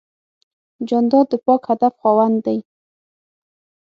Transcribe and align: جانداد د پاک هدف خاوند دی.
جانداد 0.87 1.25
د 1.31 1.33
پاک 1.45 1.61
هدف 1.69 1.93
خاوند 2.01 2.37
دی. 2.45 2.57